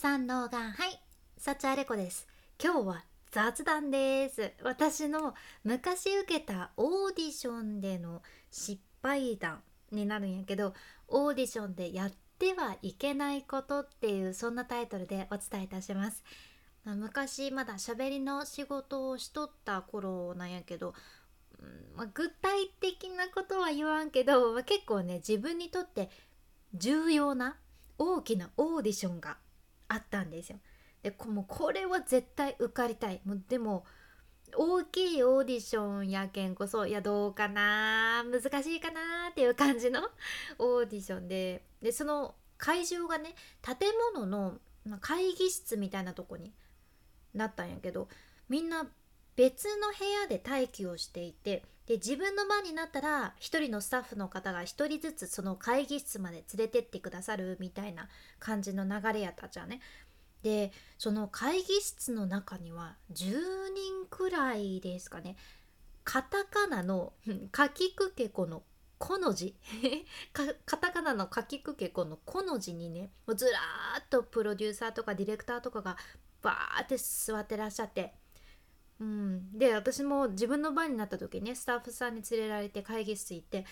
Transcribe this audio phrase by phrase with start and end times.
[0.00, 0.98] 三能がはい。
[1.36, 2.26] 幸あれ子です。
[2.58, 4.50] 今日は雑談です。
[4.62, 9.60] 私の昔受けたオーディションでの失敗談
[9.92, 10.72] になるんやけど
[11.06, 16.24] オーディションでやってはいけないことっていうそんなタイトルでお伝えいたします。
[16.86, 20.94] 昔まだ喋りの仕事をしとった頃なんやけど、
[21.58, 26.08] うんまあ、具体的なことは言わんけど、まあ、結構ね自分にとって
[26.72, 27.58] 重要な
[27.98, 29.36] 大きなオーディションが
[29.90, 30.58] あったんですよ。
[31.02, 33.84] でもうこれは絶対受かりたいもうでも
[34.56, 38.24] 大きいオーディションやけんこそいやどうかな？
[38.24, 39.00] 難しいかな
[39.30, 40.00] っていう感じの
[40.58, 43.76] オーディションででその会場がね建
[44.14, 44.58] 物の
[45.00, 46.52] 会議室みたいなとこに
[47.34, 48.08] なったんやけど
[48.48, 48.86] みんな
[49.36, 58.08] 別の部屋で待機をしていてで自分の番になったら1人のスタッフの方が1人ずつその会議室まで連れてってくださるみたいな
[58.38, 59.80] 感じの流れやったじゃんね。
[60.44, 63.32] でその会議室の中には10
[63.74, 65.34] 人くらいですかね
[66.04, 67.12] カタカナの
[67.50, 68.62] かきくけこの
[68.96, 69.56] 「こ」の字
[70.32, 75.96] カタカナのかきくけこの「こ」の字にねもうずらーっとプロデューサーとかディレクターとかが
[76.40, 78.14] バーって座ってらっしゃって
[79.00, 83.64] うん、で私も自分の番になった時ねスタッフさんに連れられて会議室行って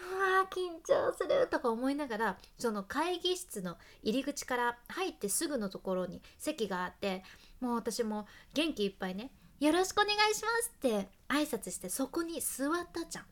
[0.00, 7.22] うわー緊張するとか思いながらその会議室の入り口から入ってすぐのところに席があって
[7.60, 13.24] もう私も元気いっぱいね「よろしくお願いします」って挨拶してそこに座ったじゃん。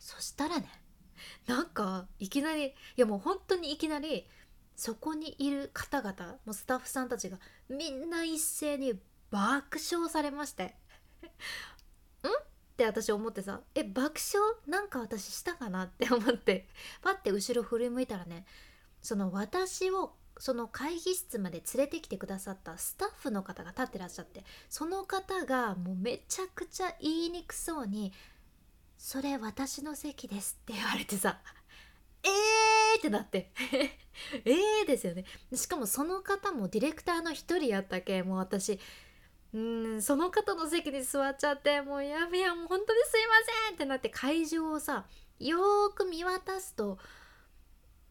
[0.00, 0.66] そしたらね
[1.46, 4.26] なんかいきなりいやもう本当にいきなり
[4.74, 7.38] そこにいる方々もうスタッフさんたちが
[7.68, 8.94] みんな一斉に
[9.30, 10.64] 爆笑されまして。
[12.22, 12.26] ん？
[12.26, 13.60] って私思ってさ。
[13.74, 14.56] え爆笑？
[14.66, 15.84] なんか私したかな？
[15.84, 16.68] って思って。
[17.02, 18.46] パッて後ろ振り向いたらね
[19.02, 24.44] その私をその会議室まで連れてきてくださったスタッフの方が立ってらっしゃって。
[24.68, 28.12] その方がもうめちゃくちゃ言いにくそうに
[28.96, 31.40] 「それ私の席です」って言われてさ。
[32.22, 33.52] えーってなって。
[34.44, 35.24] えーですよね。
[35.54, 38.78] しかもその方もディレクターの一人やったけもう私
[39.52, 43.32] うんその方の席に座っちゃってもうやべやもう本当にすいま
[43.68, 45.04] せんってなって会場をさ
[45.40, 46.98] よーく見渡すと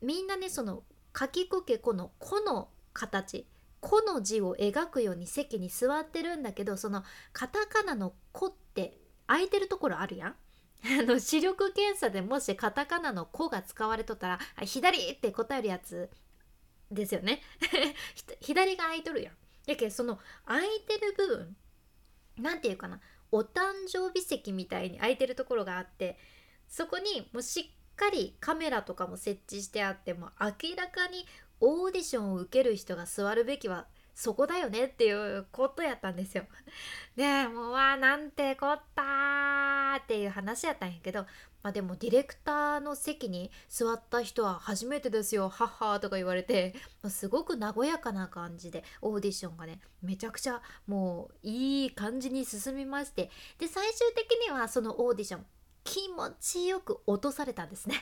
[0.02, 0.84] みんなねその
[1.14, 3.46] かきくけこの「こ」の形
[3.80, 8.98] 「こ」の字を描くように席に座ってるんだけどそのカタカナの「こ」って
[9.28, 10.36] 空いてるところあるやん？
[11.02, 16.10] あの視力検査でもしカタカナの「こ」が使われとったら「左!」って答えるやつ
[16.92, 17.42] ですよね
[18.42, 19.38] 左が空いとるやん。
[19.70, 21.56] やけその空いてる部分
[22.38, 23.00] 何て言うかな
[23.32, 26.18] お誕生日席みたいに空いてるところがあって
[26.68, 31.26] そこにもうしっかりカメラとかも設置してあっても明らかに
[31.60, 33.88] オーディションを受ける人が座るべきは
[34.20, 36.44] そこだよねっていうことやったんですよ。
[37.16, 41.22] でもうわなんてこったっていう話やったんやけど
[41.64, 45.48] まあでもディレクターの席に座った人は初めてですよ。
[45.48, 46.76] はっはとか言われて、
[47.08, 53.32] すごく和やかな感じでオーディションがねめちゃくちゃもういい感じに進みまして。
[53.58, 55.46] で最終的にはそのオーディション
[55.86, 57.96] 気持ちよく落とされたんですね。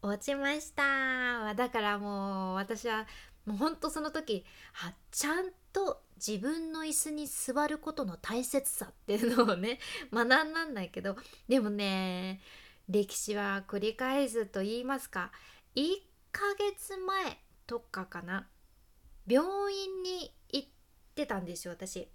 [0.00, 3.04] 落ちましただからもう私は
[3.48, 4.44] もうほんとその時
[4.84, 9.78] あちゃんと自分の椅子に座ることの大切さっていうのをね
[10.12, 11.16] 学んだんだけど
[11.48, 12.42] でもね
[12.88, 15.32] 歴史は繰り返すと言いますか
[15.76, 15.96] 1
[16.30, 18.48] ヶ月前とかかな
[19.26, 20.68] 病院に行っ
[21.14, 22.08] てたんですよ私。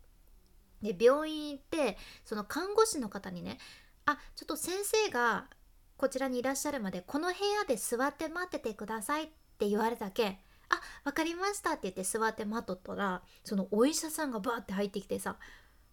[0.81, 3.57] で病院行ってその看護師の方にね
[4.05, 5.47] 「あちょっと先生が
[5.95, 9.27] こちらにいらっしゃるまでこの部屋で座って待っててください」っ
[9.57, 15.37] て言われたけあ分かりました」って言って座って待っとったらそのお医者さんがバーって入ってきてさ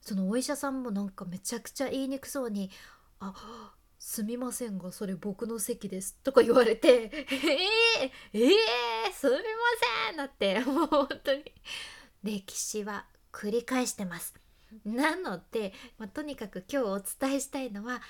[0.01, 2.71] そのお医者さんもなんかめちゃくちゃ言いにくそうに
[3.21, 9.39] 「あすみませんがそれ僕の席です」とか言われて「えー、えー、すみま
[10.09, 11.45] せん」だってもう本当に。
[12.23, 14.35] 歴史は繰り返してます。
[14.85, 18.01] なので、まあ、とにかく今日お伝えしたいのは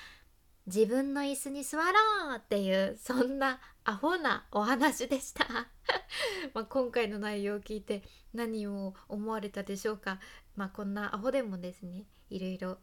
[0.67, 5.45] 自分の椅子に座ろうっていうそんなアホなお話でした。
[6.53, 8.03] ま今回の内容を聞いて
[8.33, 10.19] 何を思われたでしょうか。
[10.55, 12.77] まあこんなアホでもですねいろいろ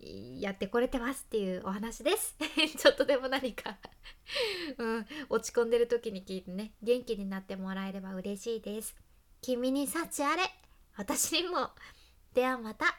[0.00, 2.36] やってこれてますっていうお話です。
[2.78, 3.76] ちょっとでも何か。
[4.78, 8.96] うん、落ち込んでる時に聞いてね元気になってもらえれば嬉しいです。
[9.42, 10.42] 君に幸あれ。
[10.96, 11.70] 私にも。
[12.32, 12.98] ではまた。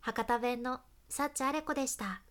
[0.00, 2.22] 博多弁の幸あれ子でした。